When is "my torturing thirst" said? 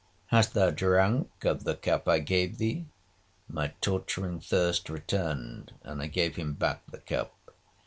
3.47-4.89